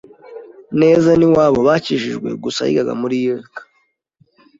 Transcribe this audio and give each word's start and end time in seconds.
neza 0.81 1.09
n’iwabo 1.19 1.59
bakijijwe 1.67 2.29
gusa 2.43 2.61
yigaga 2.67 2.93
muri 3.01 3.15
ULK, 3.33 3.53